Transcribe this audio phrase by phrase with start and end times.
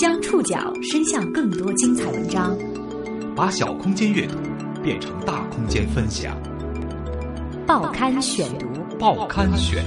[0.00, 2.56] 将触角伸向更多精彩文章，
[3.36, 4.38] 把小空间阅读
[4.82, 6.34] 变成大空间分享。
[7.66, 8.66] 报刊选读，
[8.98, 9.84] 报刊选。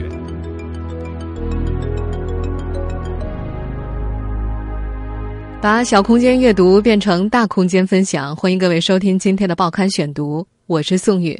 [5.59, 11.35] 把小空间阅读变成大空间分享，欢迎各位收听今天的报刊选读，我是宋宇。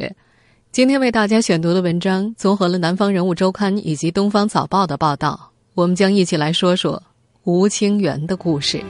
[0.74, 7.00] 今天为大家选读的文章综合了《南方人物周刊》以及《东方早报》的报道，我们将一起来说说
[7.44, 8.84] 吴清源的故事。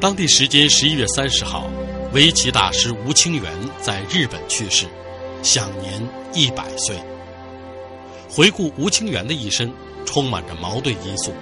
[0.00, 1.68] 当地时间十一月三十号，
[2.14, 3.52] 围棋大师吴清源
[3.82, 4.86] 在日本去世，
[5.42, 6.02] 享年
[6.32, 6.96] 一百岁。
[8.30, 9.70] 回顾吴清源的一生，
[10.06, 11.34] 充满着矛盾因素。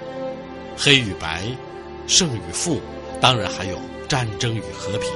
[0.75, 1.45] 黑与白，
[2.05, 2.81] 胜与负，
[3.21, 3.77] 当然还有
[4.09, 5.09] 战争与和平。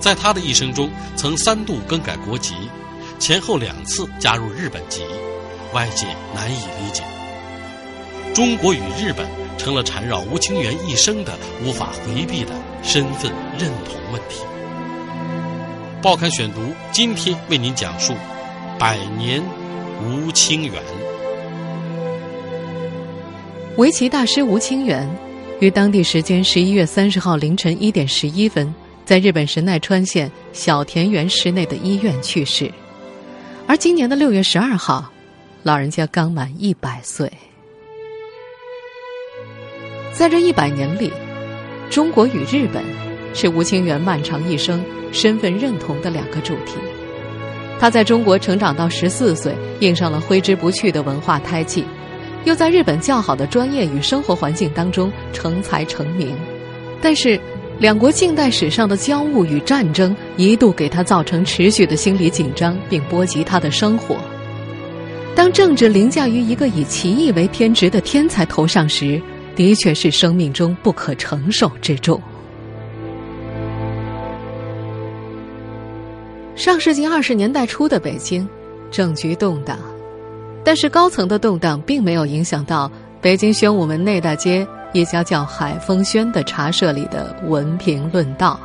[0.00, 2.54] 在他的一生中，曾三度更改国籍，
[3.18, 5.02] 前后两次加入日本籍，
[5.74, 7.04] 外界难以理解。
[8.34, 9.26] 中国与日本
[9.58, 12.52] 成了缠绕吴清源一生的无法回避的
[12.82, 14.40] 身份认同问题。
[16.00, 18.14] 报刊选读今天为您讲述：
[18.78, 19.42] 百年
[20.02, 20.82] 吴清源。
[23.76, 25.08] 围棋大师吴清源
[25.58, 28.74] 于当地时间十一月三十号凌晨一点十一分，
[29.10, 32.70] 在日本神奈川县小田园市内的医院去世。
[33.66, 35.10] 而今年的六月十二号，
[35.64, 37.28] 老人家刚满一百岁。
[40.12, 41.10] 在这一百年里，
[41.90, 42.84] 中国与日本
[43.34, 44.80] 是吴清源漫长一生
[45.10, 46.76] 身份认同的两个主题。
[47.80, 51.84] 他在中国成长到十四岁，印上了挥之不去的文化胎记。
[52.44, 56.32] 又在日本较好的专业与生活环境当中成才成名，
[57.02, 57.40] 但是
[57.80, 64.18] 两国近代史上的交恶与战争一度给他造成持续的心理紧张，并波及他的生活。
[65.34, 69.18] 当政治凌驾于一个以奇异为天职的天才头上时，
[69.56, 72.20] 的确是生命中不可承受之重。
[76.54, 78.46] 上世纪二十年代初的北京，
[78.90, 79.78] 政局动荡。
[80.62, 82.92] 但是高层的动荡并没有影响到
[83.22, 88.58] 北京宣武门内大街一家叫海风轩的茶社里的文评论道。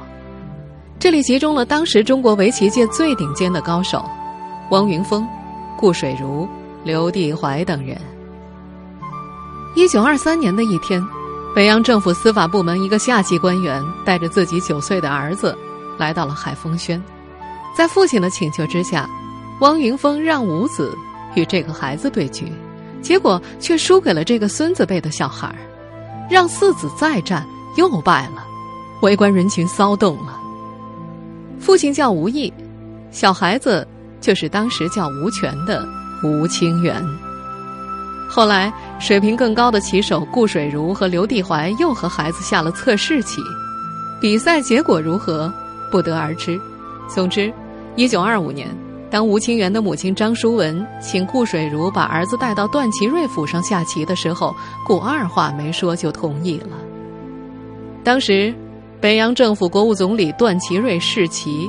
[0.98, 4.04] 这里集中了当时中国围棋界最顶尖的高手，
[4.72, 5.28] 汪云峰、
[5.78, 6.48] 顾水如、
[6.84, 7.98] 刘地怀等人。
[9.76, 11.04] 一九二三年的一天，
[11.54, 15.56] 北洋政府司法部门一个下级官员带着自己九岁的儿子
[15.98, 17.02] 来到了海风轩，
[17.76, 19.08] 在父亲的请求之下，
[19.60, 20.96] 汪云峰让五子。
[21.36, 22.50] 与这个孩子对局，
[23.02, 25.56] 结果却输给了这个孙子辈的小孩儿，
[26.30, 27.46] 让四子再战
[27.78, 28.44] 又败了，
[29.02, 30.40] 围观人群骚动了。
[31.60, 32.54] 父亲叫吴毅，
[33.12, 33.88] 小孩子
[34.20, 35.88] 就是当时叫吴权的
[36.24, 37.04] 吴清源。
[38.28, 43.42] 后来水平更高的棋手顾水如和刘地怀又和孩子下了测试棋，
[44.20, 45.52] 比赛结果如何
[45.92, 46.60] 不得而知。
[47.08, 47.54] 总之，
[47.96, 48.85] 一九二五年。
[49.16, 54.54] 当吴清源的母亲张淑文请顾水如把儿子带到段祺瑞府上下棋的时候，
[54.86, 56.78] 顾二话没说就同意了。
[58.04, 58.54] 当时，
[59.00, 61.66] 北洋政府国务总理段祺瑞试棋，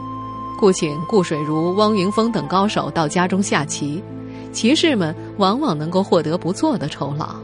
[0.58, 4.02] 故请顾水如、汪云峰等高手到家中下棋，
[4.50, 7.36] 棋士们往往能够获得不错的酬劳。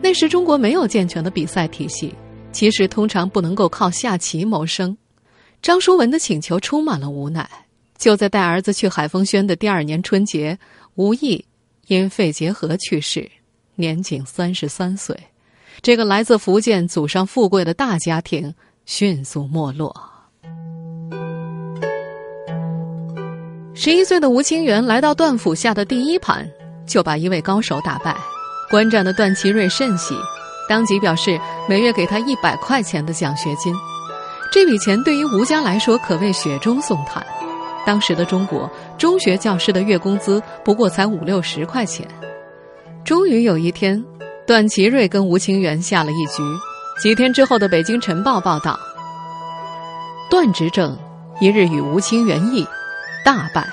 [0.00, 2.14] 那时中国没有健全的比赛体系，
[2.52, 4.96] 棋士通常不能够靠下棋谋生。
[5.60, 7.44] 张淑文的请求充满了无奈。
[7.98, 10.56] 就在带儿子去海丰轩的第二年春节，
[10.94, 11.44] 吴毅
[11.88, 13.28] 因肺结核去世，
[13.74, 15.18] 年仅三十三岁。
[15.82, 18.54] 这个来自福建、祖上富贵的大家庭
[18.86, 19.94] 迅速没落。
[23.74, 26.48] 十一岁的吴清源来到段府下的第一盘，
[26.86, 28.16] 就把一位高手打败。
[28.70, 30.14] 观战的段祺瑞甚喜，
[30.68, 33.74] 当即表示每月给他一百块钱的奖学金。
[34.52, 37.24] 这笔钱对于吴家来说可谓雪中送炭。
[37.88, 42.06] 当时的中国中学教师的月工资不过才五六十块钱。
[43.02, 44.04] 终于有一天，
[44.46, 46.42] 段祺瑞跟吴清源下了一局。
[47.00, 48.78] 几天之后的《北京晨报》报道，
[50.28, 50.94] 段执政
[51.40, 52.66] 一日与吴清源议，
[53.24, 53.66] 大败，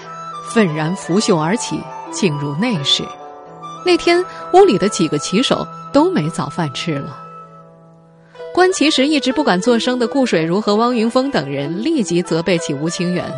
[0.53, 1.77] 愤然拂袖而起，
[2.09, 3.03] 进入内室。
[3.85, 4.23] 那天
[4.53, 7.17] 屋里的几个棋手都没早饭吃了。
[8.53, 13.29] 观棋时一直不敢作声的顾水如和汪云峰等人立即责备起吴清源。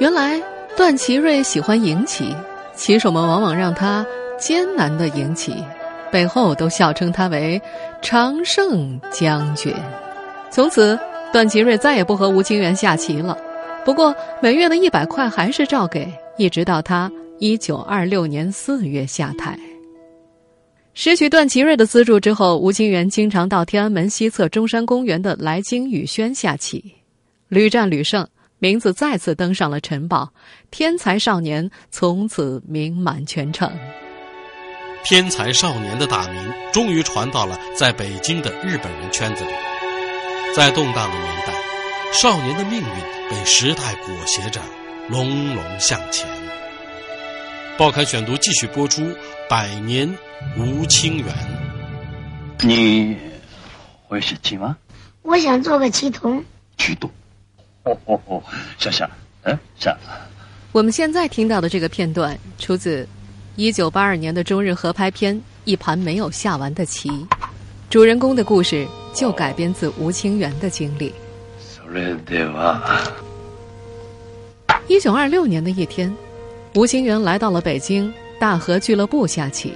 [0.00, 0.42] 原来
[0.76, 2.34] 段祺瑞喜欢赢棋，
[2.74, 4.04] 棋手们往往让他
[4.36, 5.54] 艰难的赢棋，
[6.10, 7.60] 背后都笑称他为
[8.02, 9.72] 常胜将军。
[10.50, 10.98] 从此，
[11.32, 13.38] 段祺瑞再也不和吴清源下棋了。
[13.84, 19.56] 不过，每月的一百块还是照给，一直到他一九二六年四月下台。
[20.92, 26.94] 失去段祺瑞的资助之后，吴清源经常到天安门西侧中山公园的来京雨轩下棋，
[27.48, 28.26] 屡战屡胜，
[28.64, 30.32] 名字再次登上了晨报。
[30.70, 33.70] 天才少年从此名满全城。
[35.04, 39.50] 天才少年的大名终于传到了在北京的日本人圈子里。
[40.56, 41.52] 在动荡的年代，
[42.14, 44.62] 少年的命运被时代裹挟着，
[45.10, 46.26] 隆隆向前。
[47.76, 49.02] 报刊选读继续播出。
[49.46, 50.08] 百年
[50.56, 51.26] 吴清源，
[52.62, 53.14] 你
[54.08, 54.74] 会写棋吗？
[55.20, 56.42] 我想做个棋童。
[56.78, 57.10] 棋童，
[57.84, 58.42] 哦哦哦，
[58.78, 59.08] 下下，
[59.44, 59.96] 嗯，下。
[60.72, 63.08] 我们现在听到的这个片段出自
[63.56, 65.34] 一九八二年的中日合拍片
[65.64, 67.08] 《一盘没有下完的棋》，
[67.88, 71.14] 主人公的故事就改编自吴清源的经历。
[74.88, 76.14] 一九二六年的一天，
[76.74, 78.12] 吴清源来到了北京。
[78.36, 79.72] 大和俱乐部下棋，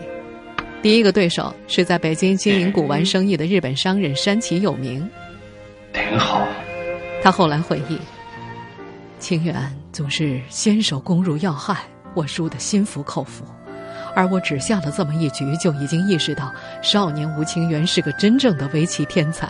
[0.82, 5.08] 第一个对手是在北京经营古玩生意的日本商人山崎有明。
[5.92, 6.46] 挺好。
[7.28, 7.98] 他后来回忆，
[9.20, 9.54] 清源
[9.92, 11.76] 总是先手攻入要害，
[12.14, 13.44] 我输得心服口服。
[14.14, 19.46] 而我只下了这么一局，就已经意识到少年吴清源是个真正的围棋天才。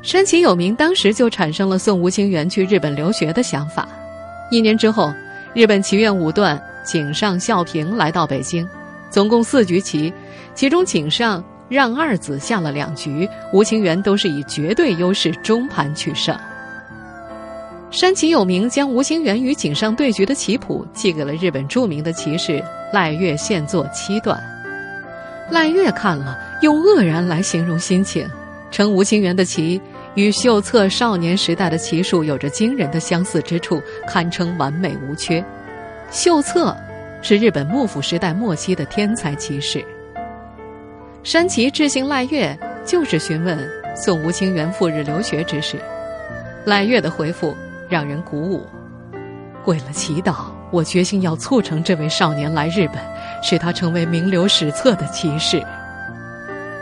[0.00, 3.88] 山崎有明当时就产生了送吴清源去日本留学的想法。
[4.52, 5.12] 一年之后，
[5.54, 6.56] 日本棋院五段。
[6.84, 8.64] 井上孝平来到北京，
[9.10, 10.14] 总共四局棋，
[10.54, 16.36] 其中井上让二子下了两局，吴清源都是以绝对优势中盘取胜。
[17.90, 22.62] 山崎有明将吴清源与井上对局的棋谱寄给了日本著名的棋士
[22.92, 24.38] 赖月现作七段，
[25.50, 28.28] 赖月看了用愕然来形容心情，
[28.70, 29.80] 称吴清源的棋
[30.14, 35.42] 与秀策少年时代的棋术有着惊人的相似之处，堪称完美无缺。
[36.10, 36.76] 秀策
[37.22, 39.82] 是日本幕府时代末期的天才棋士。
[41.28, 43.58] 山崎致信赖月，就是询问
[43.94, 45.76] 送吴清源赴日留学之事。
[46.64, 47.54] 赖月的回复
[47.86, 48.66] 让人鼓舞：
[49.66, 52.96] 为了祈祷，我决心要促成这位少年来日本，
[53.42, 55.62] 使他成为名留史册的骑士。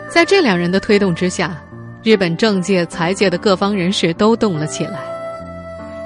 [0.09, 1.61] 在这两人的推动之下，
[2.05, 5.01] 日本政界、财界的各方人士都动了起来。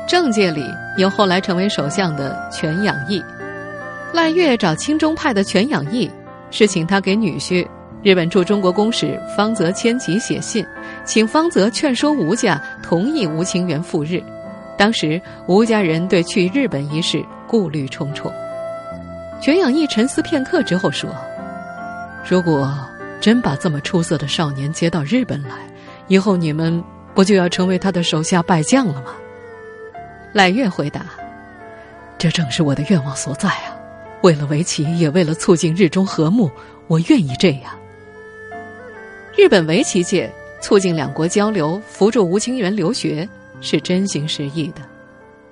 [0.09, 0.65] 政界里
[0.97, 3.23] 有后来成为首相的全养义，
[4.15, 6.11] 赖月找亲中派的全养义，
[6.51, 7.69] 是请他给女婿
[8.03, 10.67] 日本驻中国公使方泽千吉写信，
[11.05, 14.23] 请方泽劝说吴家同意吴清源赴日。
[14.79, 18.33] 当时吴家人对去日本一事顾虑重重。
[19.39, 21.11] 全养义沉思片刻之后说
[22.27, 22.75] ：“如果
[23.21, 25.51] 真把这么出色的少年接到日本来，
[26.09, 26.83] 以后你们
[27.15, 29.13] 不就要成为他的手下败将了吗？”
[30.33, 31.05] 赖月回答
[32.17, 33.77] ：“这正是我的愿望所在啊！
[34.23, 36.51] 为了围棋，也为了促进日中和睦，
[36.87, 37.71] 我愿意这样。”
[39.41, 43.27] 日本围棋界促进两国交流、扶助吴清源留学
[43.63, 44.83] 是真心实意的，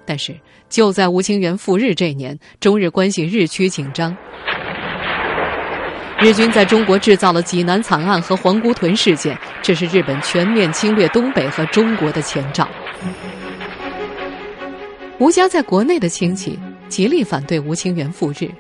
[0.04, 0.36] 但是
[0.68, 4.14] 就在吴清源赴日这年，中日关系日趋紧张，
[6.20, 12.68] 日军在中国制造了济南惨案和皇姑屯事件，这是日本全面侵略东北和中国的前兆。
[15.18, 16.58] 吴家在国内的亲戚
[16.90, 18.50] 极力反对吴清源赴日，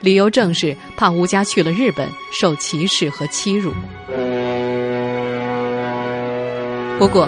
[0.00, 3.74] 理由正是怕吴家去了日本受歧视和欺辱。
[7.00, 7.26] 不过，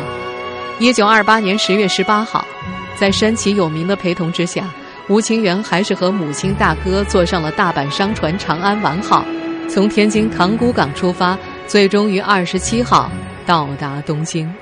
[0.79, 2.47] 一九二八年十月十八号，
[2.95, 4.69] 在山崎有名的陪同之下，
[5.09, 9.25] 吴清源还是和母亲大哥坐上了大阪商船“长安丸号”，
[9.71, 13.11] 从天津塘沽港出发，最终于二十七号
[13.47, 14.55] 到达东京。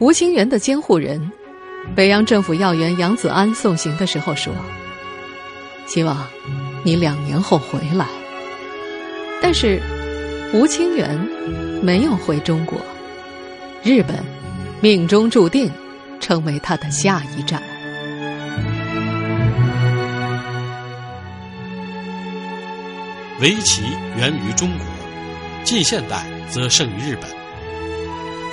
[0.00, 1.30] 吴清源的监护人。
[1.94, 4.52] 北洋政府要员杨子安送行的时候说
[5.86, 6.26] ：“希望
[6.82, 8.06] 你两年后回来。”
[9.40, 9.80] 但是
[10.52, 11.16] 吴清源
[11.80, 12.80] 没有回中国，
[13.84, 14.24] 日本
[14.80, 15.70] 命中注定
[16.18, 17.62] 成为他的下一站。
[23.42, 23.82] 围棋
[24.16, 24.86] 源于中国，
[25.64, 27.30] 近现代则胜于日本。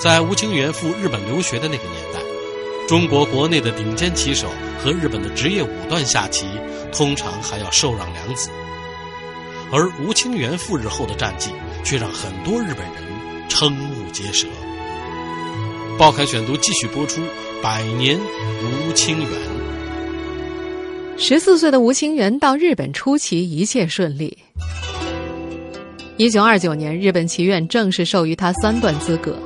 [0.01, 2.19] 在吴清源赴日本留学的那个年代。
[2.89, 4.49] 中国国内的顶尖棋手
[4.83, 6.45] 和日本的职业五段下棋，
[6.91, 8.49] 通常还要受让两子。
[9.71, 11.51] 而吴清源赴日后的战绩，
[11.85, 14.45] 却让很多日本人瞠目结舌。
[15.97, 17.21] 报刊选读继续播出：
[17.61, 19.29] 百年吴清源。
[21.17, 24.37] 十四岁的吴清源到日本出棋，一切顺利。
[26.17, 29.37] 一九二九年，日本棋院正式授予他三段资格。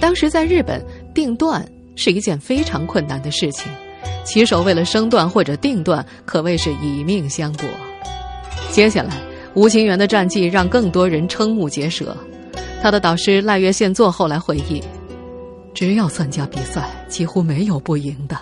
[0.00, 1.66] 当时在日本定段。
[2.00, 3.68] 是一件非常困难的事情，
[4.24, 7.68] 棋手为了升段或者定段，可谓是以命相搏。
[8.70, 9.20] 接下来，
[9.54, 12.16] 吴清源的战绩让更多人瞠目结舌。
[12.80, 14.80] 他的导师赖月宪作后来回忆
[15.78, 18.36] ：“只要参加比赛，几乎没有不赢的。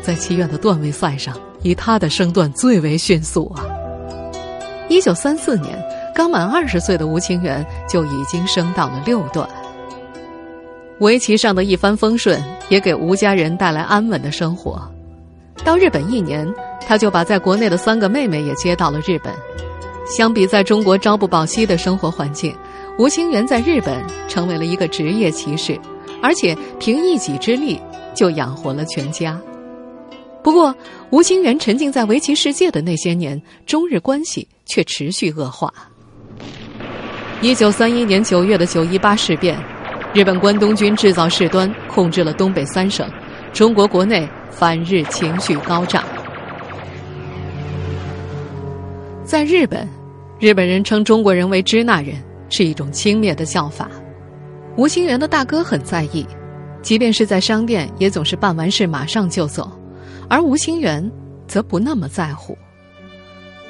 [0.00, 3.66] 在棋院的段位赛上，以他的升段最为迅速啊。”
[4.88, 5.76] 一九三四年，
[6.14, 9.44] 刚满二十岁的吴清源就已经升到了六段。
[11.00, 14.80] 围棋上的一帆风顺，也给吴家人带来安稳的生活。
[15.64, 16.48] 到日本一年，
[16.86, 19.34] 他就把在国内的三个妹妹也接到了日本。
[20.06, 22.54] 相比在中国朝不保夕的生活环境，
[23.00, 25.76] 吴清源在日本成为了一个职业棋士，
[26.22, 27.80] 而且凭一己之力
[28.14, 29.40] 就养活了全家。
[30.42, 30.74] 不过，
[31.10, 35.72] 吴清源沉浸在围棋世界的那些年，中日关系却持续恶化。
[37.40, 39.58] 一九三一年九月的九一八事变，
[40.14, 43.08] 日本关东军制造事端，控制了东北三省，
[43.52, 44.28] 中国国内。
[44.50, 46.02] 反日情绪高涨，
[49.22, 49.88] 在日本，
[50.40, 52.16] 日本人称中国人为“支那人”，
[52.50, 53.88] 是一种轻蔑的叫法。
[54.78, 56.24] 吴清源的大哥很在意，
[56.82, 59.68] 即便是在商店，也总是办完事马上就走，
[60.30, 61.10] 而吴清源
[61.48, 62.56] 则不那么在乎。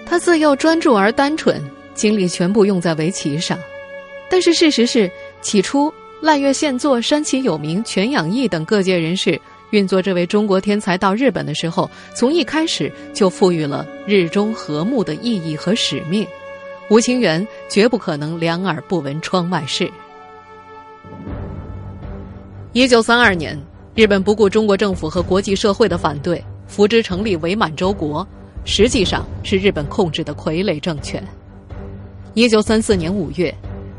[0.04, 1.62] 他自幼专注而单纯，
[1.94, 3.58] 精力全部用在围棋上。
[4.28, 5.10] 但是事实是，
[5.40, 9.40] 起初赖月宪作、山崎有名、全养义等各界人士。
[9.70, 16.26] 运作这位中国天才到日本的时候，从一开始就赋予了日中和睦的意义和使命。
[16.90, 19.90] 吴清源绝不可能两耳不闻窗外事。
[22.78, 23.61] 一九三二年，
[23.97, 28.25] 日本不顾中国政府和国际社会的反对，扶植成立伪满洲国，
[28.64, 31.20] 实际上是日本控制的傀儡政权。
[32.35, 33.52] 一九三四年五月，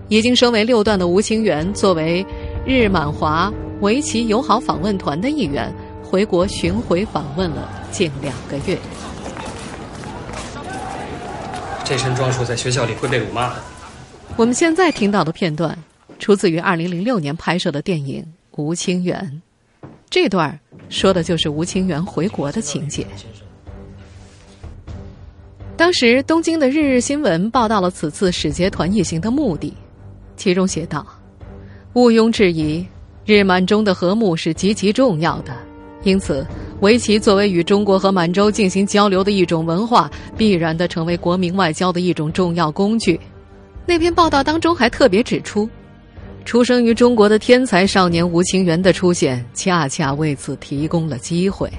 [0.07, 2.25] 已经升为六段的吴清源作为
[2.65, 3.51] 日满华。
[3.81, 5.69] 围棋友好访问团的一员
[6.01, 8.77] 回国巡回访问了近两个月。
[11.83, 13.55] 这身装束在学校里会被辱骂的。
[14.37, 15.77] 我们现在听到的片段
[16.17, 18.21] 出自于二零零六年拍摄的电影
[18.59, 19.41] 《吴清源》，
[20.09, 23.05] 这段说的就是吴清源回国的情节。
[25.77, 29.73] 当时东京的《日日新闻》报道了此次使节团一行的目的，
[30.35, 31.05] 其中写道
[31.93, 32.85] ：“毋庸置疑。”
[33.25, 35.55] 日满中的和睦是极其重要的，
[36.01, 36.43] 因此，
[36.79, 43.19] 围棋作为与中国和满洲进行交流的一种文化，必然的成为国民外交的一种重要工具。
[43.85, 45.69] 那篇报道当中还特别指出，
[46.49, 51.71] 出生于中国的天才少年吴清源的出现，恰恰为此提供了机会。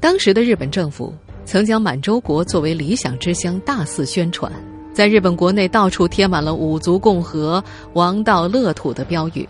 [0.00, 4.50] 当时的日本政府曾将满洲国作为理想之乡，大肆宣传，
[4.92, 7.62] 在日本国内到处贴满了“五族共和
[7.94, 9.48] ”“王道乐土”的标语。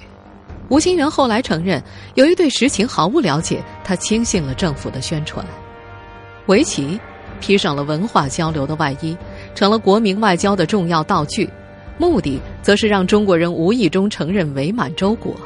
[0.68, 1.83] 吴清源后来承认，
[2.16, 5.42] 由于对实情毫无了解，他轻信了政府的宣传。
[6.49, 7.00] 围棋
[7.40, 9.16] 披上了文化交流的外衣，
[9.54, 11.49] 成了国民外交的重要道具，
[11.97, 15.37] 目的则是让中国人无意中承认伪满洲国。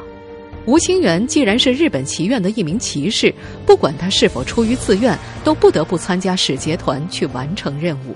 [0.65, 3.33] 吴清源既然是日本棋院的一名棋士，
[3.65, 8.15] 不管他是否出于自愿，都不得不参加使节团去完成任务。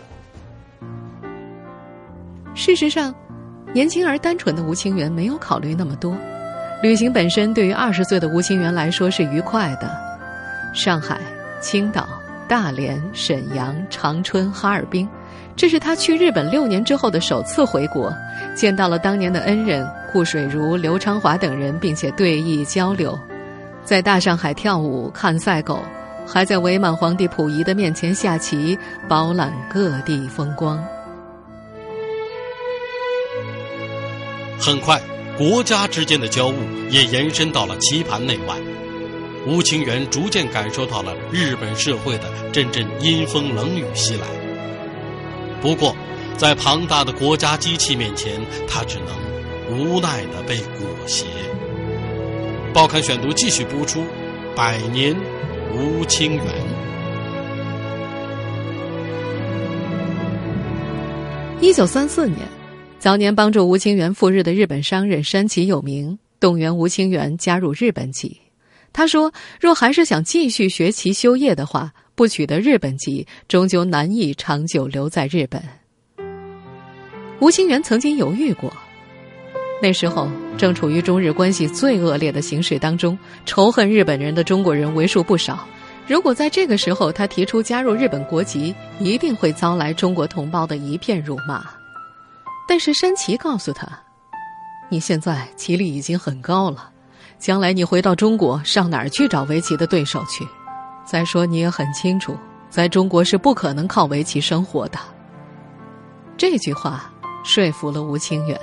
[2.55, 3.13] 事实上，
[3.73, 6.15] 年轻而单纯的吴清源没有考虑那么多。
[6.81, 9.91] 旅行本身对于二十岁的吴清源来说是愉快的，
[10.73, 11.19] 上海、
[11.59, 12.07] 青岛、
[12.47, 15.09] 大连、沈阳、长春、哈尔滨，
[15.55, 18.13] 这是他去日本六年之后的首次回国，
[18.55, 23.17] 见到了当年的恩人顾水如、刘昌华等人，并且对弈交流，
[23.83, 25.79] 在大上海跳舞、看赛狗，
[26.27, 30.83] 还在伪满皇帝溥仪的面前下棋，饱览各地风光。
[34.59, 35.01] 很快。
[35.35, 36.55] 国家之间的交恶
[36.91, 38.55] 也延伸到了棋盘内外，
[39.47, 44.42] 吴清源逐渐感受到了日本社会的阵阵阴风冷雨袭来。
[45.63, 45.95] 不过，
[46.37, 49.07] 在庞大的国家机器面前，他只能
[49.71, 51.25] 无奈的被裹挟。
[52.73, 54.01] 报刊选读继续播出，
[54.57, 55.15] 《百年
[55.71, 56.45] 吴清源》。
[61.61, 62.39] 一九三四年。
[62.99, 68.37] 早年帮助吴清源赴日的日本商人山崎有名动员吴清源加入日本籍。
[68.91, 75.61] 他说：“若还是想继续学习修业的话，不取得日本籍，终究难以长久留在日本。”
[77.39, 78.71] 吴清源曾经犹豫过，
[79.81, 85.67] 那时候正处于中日关系最恶劣的形势当中，仇恨日本人的中国人为数不少。
[86.07, 91.65] 如果在这个时候他提出加入日本国籍，一定会遭来中国同胞的一片辱骂。
[92.67, 93.87] 但是山崎告诉他
[94.89, 96.89] ：“你现在棋力已经很高了，
[97.39, 100.47] 将来你回到中国，上哪儿去找围棋的对手去？
[101.05, 102.37] 再说你也很清楚，
[102.69, 104.97] 在中国是不可能靠围棋生活的。
[106.37, 107.11] 这句话
[107.43, 108.59] 说服了吴清远。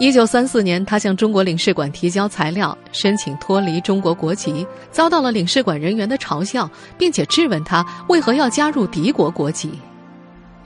[0.00, 9.72] 一九三四年，他向中国领事馆提交材料，申请脱离中国国籍，遭到了领事馆人员的嘲笑，并且质问他为何要加入敌国国籍。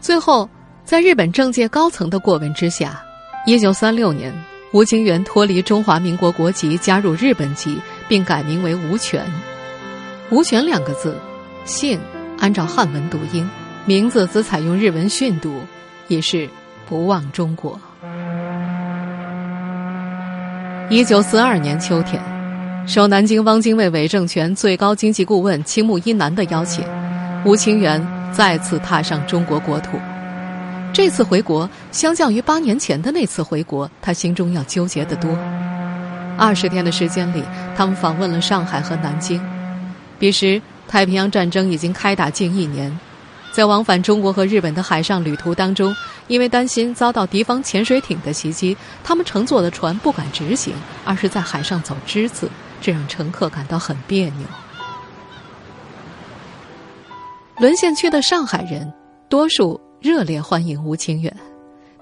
[0.01, 0.47] 最后，
[0.85, 3.03] 在日本政界高层的过问之下，
[3.47, 4.31] 一九三六年，
[4.75, 9.25] 吴清源脱离中华民国国籍，加入日本籍，并改名为吴权。
[10.33, 11.15] 吴权两个字，
[11.67, 12.01] 姓
[12.39, 13.47] 按照汉文读音，
[13.85, 15.61] 名字则采用日文训读，
[16.09, 16.49] 也是
[16.89, 17.79] 不忘中国。
[20.89, 22.19] 一九四二年秋天，
[22.87, 26.83] 受南京汪精卫伪政权最高经济顾问青木一男的邀请，
[27.45, 29.99] 吴清源再次踏上中国国土。
[30.95, 35.37] 这次回国，相较于八年前的那次回国，他心中要纠结得多。
[36.39, 37.45] 二十天的时间里，
[37.77, 39.39] 他们访问了上海和南京。
[40.23, 42.97] 彼时，太平洋战争已经开打近一年。
[43.51, 45.93] 在往返中国和日本的海上旅途当中，
[46.29, 50.75] 因为担心遭到敌方潜水艇的袭击，他们乘坐的船不敢直行，
[51.05, 52.49] 而是在海上走之字，
[52.81, 54.47] 这让乘客感到很别扭。
[57.59, 58.95] 沦陷区的上海人，
[59.29, 61.37] 多数热烈欢迎吴清远。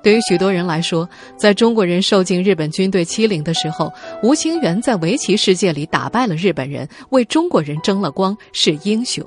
[0.03, 3.93] 对于许多人来说，在中国人受尽日本军队欺凌的时候，
[4.23, 9.25] 吴清源在围棋世界里打败了日本人，为中国人争了光，是英雄。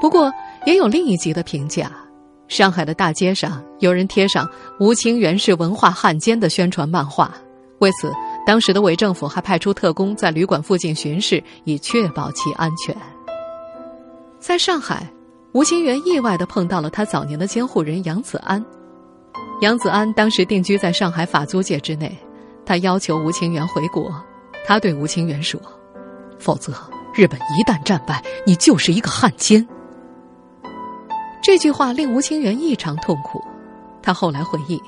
[0.00, 0.32] 不过，
[0.64, 1.90] 也有另一级的评价。
[2.46, 4.48] 上海的大街上，有人贴上
[4.80, 7.32] “吴清源是文化汉奸”的宣传漫画。
[7.78, 8.12] 为此，
[8.46, 12.96] 当时的伪政府还派出特工在旅馆附近巡视，以确保其安全。
[14.38, 15.06] 在上海，
[15.52, 18.64] 吴清源意外地碰到了他早年的监护人杨子安。
[19.60, 22.16] 杨子安当时定居在上海法租界之内，
[22.64, 24.10] 他要求吴清源回国。
[24.66, 25.60] 他对吴清源说
[26.40, 26.72] ：“否则，
[27.14, 29.66] 日本一旦战败，你就是一个汉奸。”
[31.42, 33.42] 这句话令吴清源异常痛苦。
[34.02, 34.80] 他后来回忆，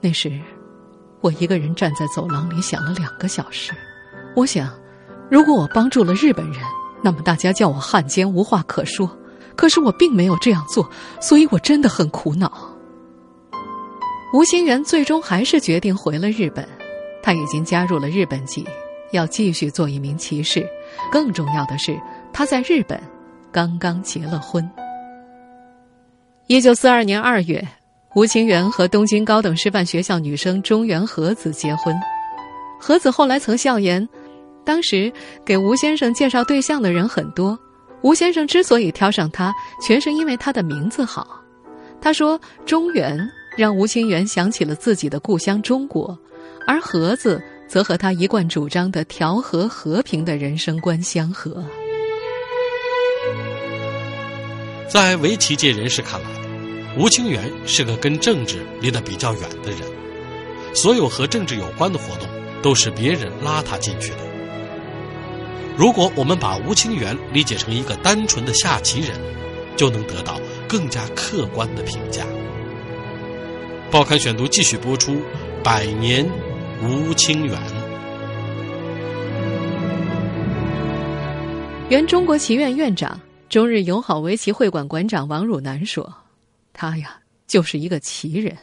[0.00, 0.40] 那时
[1.20, 3.72] 我一个人站在走廊里想了两个小时。
[4.36, 4.72] 我想，
[5.28, 6.62] 如果我帮助了日本人，
[7.02, 9.10] 那么大家叫我汉奸无话可说。
[9.56, 10.88] 可是我并没有这样做，
[11.20, 12.52] 所以我真的很苦恼。
[14.34, 16.68] 吴清源最终还是决定回了日本。
[17.22, 18.66] 他已经加入了日本籍，
[19.12, 20.66] 要继续做一名骑士。
[21.08, 21.96] 更重要的是，
[22.32, 23.00] 他在日本
[23.52, 24.68] 刚刚结了婚。
[26.48, 27.64] 一九四二年二月，
[28.16, 31.94] 吴清源和东京高等师范学校女生中原和子结婚。
[32.80, 34.06] 和子后来曾笑言，
[34.64, 35.12] 当时
[35.44, 37.56] 给吴先生介绍对象的人很多，
[38.02, 41.40] 吴先生之所以挑上他，全是因为他的名字好。
[42.00, 43.16] 他说：“中原
[43.56, 46.18] 让吴清源想起了自己的故乡中国，
[46.66, 51.64] 而盒子则和他一贯主张的调和和平的人生观相合。”
[54.88, 56.28] 在围棋界人士看来，
[56.96, 59.80] 吴清源是个跟政治离得比较远的人，
[60.72, 62.28] 所有和政治有关的活动
[62.62, 64.18] 都是别人拉他进去的。
[65.76, 69.18] 如果我们把吴清源理解成一个单纯的下棋人，
[69.74, 72.24] 就能得到更加客观的评价。
[73.94, 75.12] 报刊选读继续播出
[75.62, 76.28] 《百年
[76.82, 77.56] 吴清源》。
[81.88, 83.20] 原中国棋院院长。
[83.48, 86.12] 中日友好围棋会馆馆长王汝南说
[86.74, 88.58] ：“他呀，就是一个棋人，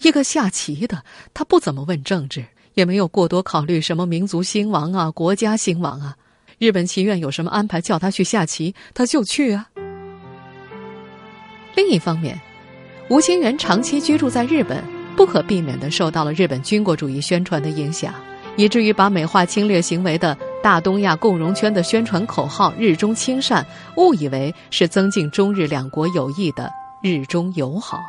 [0.00, 1.00] 一个下棋的。
[1.32, 6.16] 他不怎么问政治，也没有过多考虑什么民族兴亡啊、国家兴亡啊。
[6.58, 9.70] 日本棋院有什么安排，叫他去下棋，他就去啊。”
[11.76, 12.36] 另一方面，
[13.08, 14.82] 吴清源长期居住在日本，
[15.16, 18.12] 不可避免地受到了日本军国主义宣传的影响，
[18.56, 20.36] 以至于把美化侵略行为的。
[20.62, 23.64] 大东亚共荣圈的宣传口号“日中亲善”，
[23.96, 26.68] 误以为是增进中日两国友谊的
[27.00, 28.00] “日中友好”。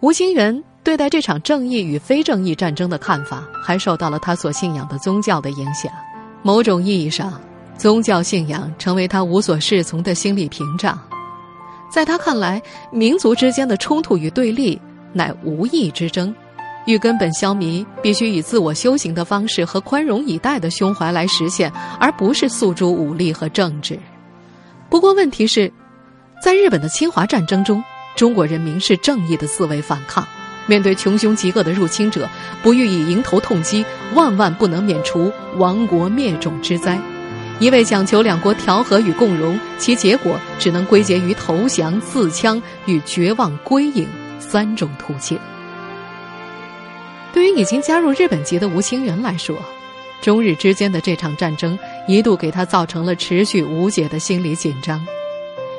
[0.00, 5.92] 吴清源对待这场正义与非正义战争的看法，还受到了他所信仰的宗教的影响。
[6.40, 7.38] 某种意义上，
[7.76, 10.98] 宗教信仰成为他无所适从的心理屏障。
[11.96, 12.60] 在他看来，
[12.92, 14.78] 民族之间的冲突与对立
[15.14, 16.34] 乃无义之争。
[16.84, 23.98] 欲根本消弭，必须以自我修行的方式和宽容以待的胸怀来实现，而不是诉诸武力和政治。
[24.90, 25.72] 不过，问题是，
[26.42, 27.82] 在日本的侵华战争中，
[28.14, 30.22] 中国人民是正义的自卫反抗。
[30.66, 32.28] 面对穷凶极恶的入侵者，
[32.62, 33.82] 不予以迎头痛击，
[34.14, 37.00] 万万不能免除亡国灭种之灾。
[37.58, 44.06] 一味讲求两国调和与共荣，其结果只能归结于投降、自枪与绝望归隐
[44.38, 45.38] 三种途径。
[47.32, 49.56] 对于已经加入日本籍的吴清源来说，
[50.20, 55.02] 中日之间的这场战争一度给他造成了持续无解的心理紧张。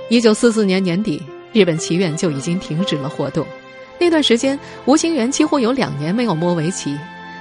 [0.10, 1.22] 一九四四年年底，
[1.54, 3.46] 日本棋院就已经停止了活动。
[4.00, 6.96] 那段时间，吴清源几乎有两年没有摸围棋。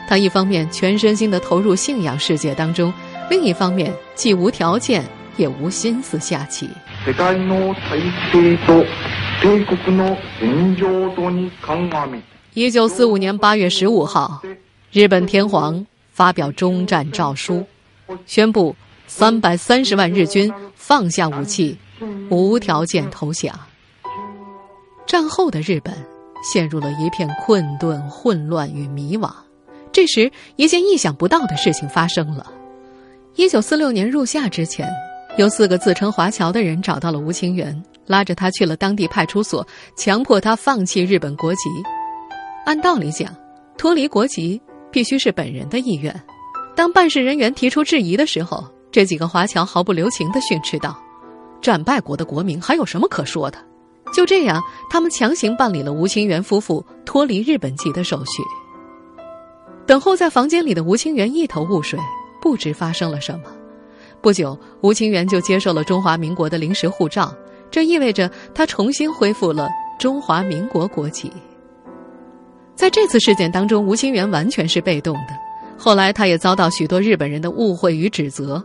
[0.08, 2.92] 他一方面全身心地投入信仰世界当中，
[3.28, 5.04] 另一方面既无条件
[5.36, 6.68] 也无心思下棋。
[12.54, 14.40] 一九四五年八月十五号，
[14.92, 17.64] 日本天皇发表终战诏书，
[18.26, 18.74] 宣布
[19.06, 21.76] 三百三十万日军放下武器，
[22.30, 23.52] 无条件投降。
[25.04, 25.92] 战后的日本
[26.42, 29.30] 陷入了一片困顿、混乱与迷惘。
[29.92, 32.52] 这时，一件意想不到的事情发生了。
[33.36, 34.88] 一九四六年入夏之前，
[35.36, 41.68] 有四个自称华侨的人找到了吴清源，拉着他去了当地派出所，强迫他放弃日本国籍。
[42.64, 43.28] 按道理讲，
[43.76, 44.58] 脱离国籍
[44.90, 46.18] 必须是本人的意愿。
[46.74, 50.98] 当办事人员提出质疑的时候，这几个华侨毫不留情地训斥道
[51.60, 53.58] ：“战败国的国民还有什么可说的？”
[54.14, 58.42] 就这样，他们强行办理了吴清源夫妇脱离日本籍的手续。
[59.86, 62.00] 等候在房间里的吴清源一头雾水，
[62.46, 63.50] 不知发生了什么。
[64.22, 67.34] 不久，吴清源就接受了中华民国的临时护照，
[67.72, 71.32] 这意味着他重新恢复了中华民国国籍。
[72.76, 75.34] 在这次事件当中，吴清源完全是被动的。
[75.76, 78.64] 后来，他也遭到许多日本人的误会与指责。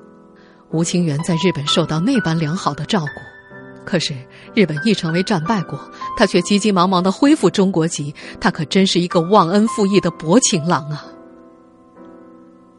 [0.70, 3.84] 吴清源在日本受到那般良好的照顾。
[3.84, 4.13] 可是，
[4.54, 5.80] 日本一成为战败国，
[6.15, 11.04] 他却急急忙忙的恢复中国籍，他可真是一个忘恩负义的薄情郎啊！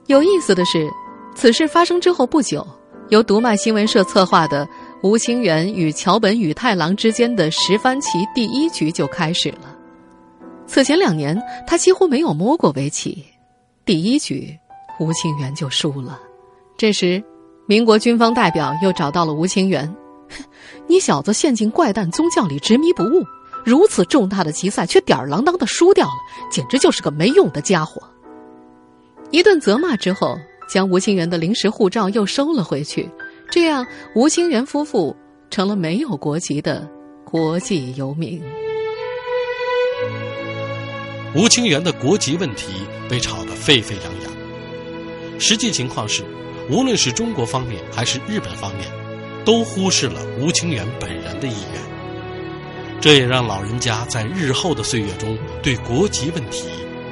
[0.06, 0.90] 有意思的是，
[1.34, 2.66] 此事发生之后不久，
[3.08, 4.68] 由读卖新闻社策划的
[5.02, 9.76] 吴清源与桥本宇太郎之间的十番棋第一局就开始了。
[10.66, 13.24] 此前两年，他几乎没有摸过围棋，
[13.84, 14.58] 第一局，
[14.98, 16.18] 吴清源就输了。
[16.76, 17.22] 这时，
[17.66, 19.92] 民国军方代表又找到了吴清源。
[20.88, 23.24] 你小子陷进怪诞宗教里执迷不悟，
[23.64, 26.12] 如此重大的棋赛却吊儿郎当的输掉了，
[26.50, 28.02] 简直就是个没用的家伙。
[29.32, 33.10] 一顿责骂之后，将吴清源的临时护照又收了回去，
[33.50, 35.16] 这样吴清源夫妇
[35.50, 36.88] 成了没有国籍的
[37.24, 38.40] 国际游民。
[41.34, 42.72] 吴清源的国籍问题
[43.08, 46.22] 被炒得沸沸扬扬，实际情况是，
[46.70, 48.86] 无论是中国方面还是日本方面。
[49.44, 56.68] 都忽视了吴清源本人的意愿，这也让老人家在日后的岁月中对国籍问题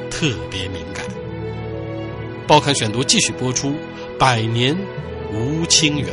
[0.08, 1.04] 特别敏感。
[2.50, 3.68] 报刊选读继续播出
[4.18, 4.76] 《百年
[5.32, 6.08] 吴清源》。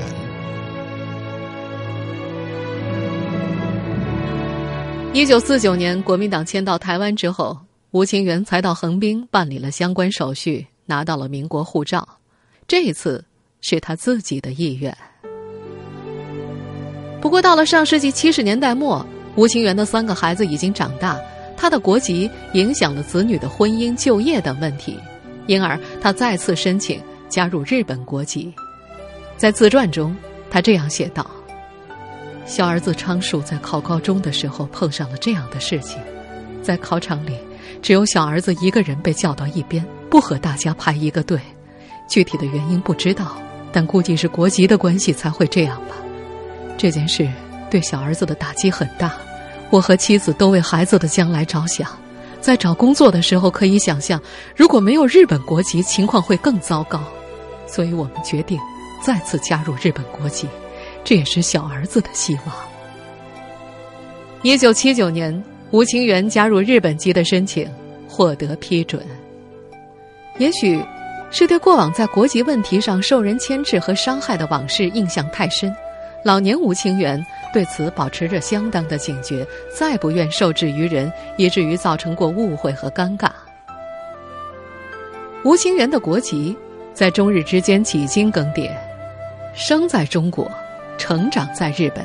[5.15, 7.57] 一九四九年，国民党迁到台湾之后，
[7.89, 12.07] 吴清源才到横滨办理了相关手续，拿到了民国护照。
[12.67, 13.25] 这一次
[13.59, 14.95] 是他自己的意愿。
[17.19, 19.03] 不过，到了上世纪七十年代末，
[19.35, 21.19] 吴清源的三个孩子已经长大，
[21.57, 24.99] 他的国籍影响了子女的婚姻、就业等问题，
[25.47, 28.53] 因而他再次申请加入日本国籍。
[29.35, 30.15] 在自传中，
[30.49, 31.25] 他这样写道
[32.45, 35.99] ：“小儿子昌树在考高中的时候碰上了这样的事情，
[36.61, 37.37] 在考场里，
[37.81, 41.39] 只有小儿子一个人被叫到一边，不和大家排一个队。
[42.09, 43.37] 具体的原因不知道，
[43.71, 45.95] 但估计是国籍的关系才会这样吧。”
[46.77, 47.27] 这件事
[47.69, 49.13] 对小儿子的打击很大，
[49.69, 51.89] 我和妻子都为孩子的将来着想。
[52.47, 54.21] 在找工作的时候，可以想象，
[54.55, 57.03] 如果没有日本国籍，情况会更糟糕。
[57.65, 58.57] 所以我们决定
[59.03, 60.47] 再次加入日本国籍，
[61.03, 62.55] 这也是小儿子的希望。
[64.43, 67.69] 一九七九年，吴清源加入日本籍的申请
[68.07, 69.05] 获得批准。
[70.37, 70.81] 也许
[71.29, 75.69] 是对过往在国籍问题上受人牵制和伤害的往事印象太深。
[76.27, 83.29] 老年吴清源对此保持着相当的警觉，再不愿受制于人，以至于造成过误会和尴尬。
[85.45, 86.53] 吴清源的国籍
[86.93, 88.69] 在中日之间几经更迭，
[89.55, 90.51] 生在中国，
[90.97, 92.03] 成长在日本，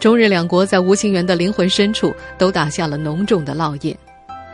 [0.00, 3.96] 中日两国在吴清源的灵魂深处都打下了浓重的烙印。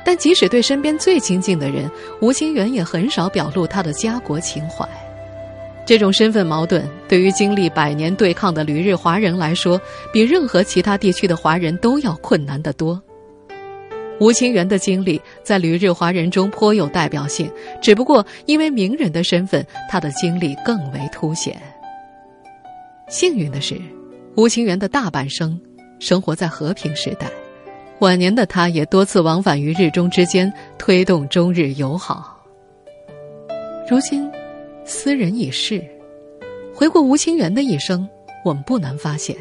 [0.05, 4.87] 但即使对身边最亲近的人，吴清源也很少表露他的家国情怀。
[5.91, 9.77] 这种身份矛盾，对于经历百年对抗的旅日华人来说，
[10.13, 13.03] 比任何其他地区的华人都要困难得多。
[14.21, 17.51] 吴清源的经历在旅日华人中颇有代表性，
[17.83, 21.61] 只不过因为名人的身份，他的经历更为凸显。
[23.09, 23.77] 幸运的是，
[24.37, 25.61] 吴清源的大半生
[25.99, 27.27] 生活在和平时代，
[27.99, 32.39] 晚年的他也多次往返于日中之间，推动中日友好。
[33.89, 34.31] 如今。
[34.93, 35.81] 斯人已逝，
[36.75, 38.07] 回顾吴清源的一生，
[38.45, 39.37] 我们不难发现，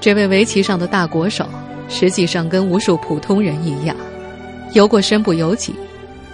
[0.00, 1.46] 这位围棋上的大国手，
[1.90, 3.94] 实际上跟无数普通人一样，
[4.72, 5.74] 有过身不由己，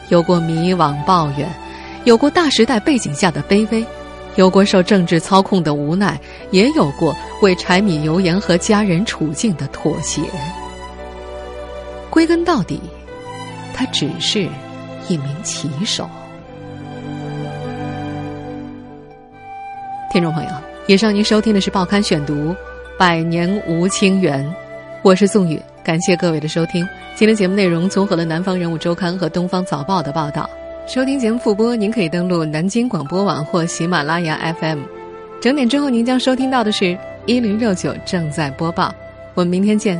[0.08, 1.52] 有过迷惘抱怨，
[2.04, 3.84] 有过大时代背景下的卑微，
[4.36, 6.16] 有过受政治操控的无奈，
[6.52, 10.22] 也有过为柴米油盐和家人处境的妥协。
[12.08, 12.80] 归根到底，
[13.74, 14.46] 他只是
[15.08, 16.08] 一名棋手。
[20.12, 20.50] 听众朋友，
[20.86, 22.50] 以上您收听的是《报刊选读》，
[22.98, 24.46] 百年吴清源，
[25.00, 26.86] 我是宋宇，感谢各位的收听。
[27.14, 30.48] 今天节目内容综合了《南方人物周刊》和《东方早报》的报道。
[30.86, 34.80] 收听节目复播，您可以登录南京广播网或喜马拉雅 FM。
[35.40, 36.94] 整点之后，您将收听到的是
[37.24, 38.94] 一零六九正在播报。
[39.32, 39.98] 我们明天见。